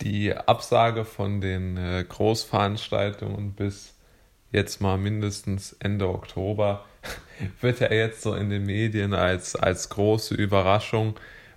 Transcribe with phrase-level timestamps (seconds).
[0.00, 3.94] die Absage von den äh, Großveranstaltungen bis
[4.52, 6.84] jetzt mal mindestens Ende Oktober
[7.60, 11.16] wird ja jetzt so in den Medien als, als große Überraschung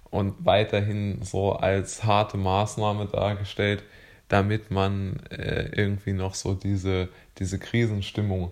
[0.10, 3.84] und weiterhin so als harte Maßnahme dargestellt,
[4.30, 8.52] damit man äh, irgendwie noch so diese, diese Krisenstimmung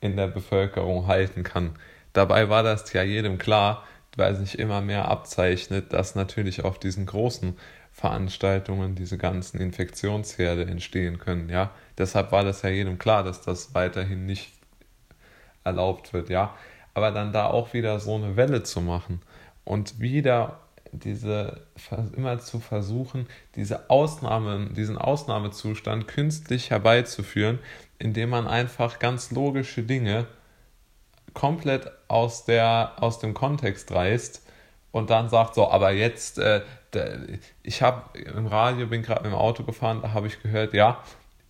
[0.00, 1.76] in der Bevölkerung halten kann.
[2.12, 3.84] Dabei war das ja jedem klar,
[4.16, 7.56] weil sich immer mehr abzeichnet, dass natürlich auf diesen großen
[7.92, 11.70] Veranstaltungen diese ganzen Infektionsherde entstehen können, ja.
[11.96, 14.52] Deshalb war das ja jedem klar, dass das weiterhin nicht
[15.62, 16.54] erlaubt wird, ja.
[16.94, 19.20] Aber dann da auch wieder so eine Welle zu machen
[19.64, 20.60] und wieder
[20.92, 21.62] diese
[22.16, 23.26] immer zu versuchen,
[23.56, 27.58] diese Ausnahmen, diesen Ausnahmezustand künstlich herbeizuführen,
[27.98, 30.26] indem man einfach ganz logische Dinge
[31.34, 34.42] komplett aus, der, aus dem Kontext reißt
[34.92, 36.62] und dann sagt so, aber jetzt, äh,
[37.62, 41.02] ich habe im Radio, bin gerade im Auto gefahren, da habe ich gehört, ja,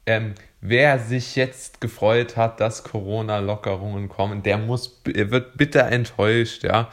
[0.06, 6.88] ähm, wer sich jetzt gefreut hat, dass Corona-Lockerungen kommen, der muss, wird bitter enttäuscht, ja.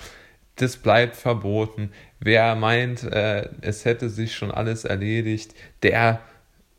[0.58, 1.92] Das bleibt verboten.
[2.20, 6.20] Wer meint, äh, es hätte sich schon alles erledigt, der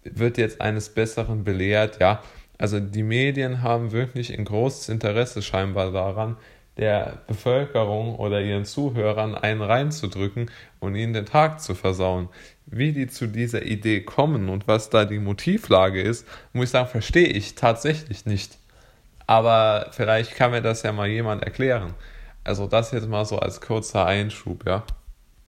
[0.05, 2.23] wird jetzt eines Besseren belehrt, ja.
[2.63, 6.37] Also die Medien haben wirklich ein großes Interesse scheinbar daran,
[6.77, 12.29] der Bevölkerung oder ihren Zuhörern einen reinzudrücken und ihnen den Tag zu versauen.
[12.67, 16.89] Wie die zu dieser Idee kommen und was da die Motivlage ist, muss ich sagen,
[16.89, 18.59] verstehe ich tatsächlich nicht.
[19.27, 21.95] Aber vielleicht kann mir das ja mal jemand erklären.
[22.45, 24.85] Also das jetzt mal so als kurzer Einschub, ja.